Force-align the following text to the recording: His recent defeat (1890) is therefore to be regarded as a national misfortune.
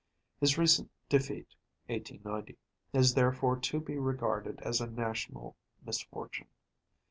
His 0.39 0.57
recent 0.57 0.89
defeat 1.09 1.53
(1890) 1.85 2.57
is 2.91 3.13
therefore 3.13 3.57
to 3.59 3.79
be 3.79 3.99
regarded 3.99 4.59
as 4.61 4.81
a 4.81 4.87
national 4.89 5.55
misfortune. 5.85 6.47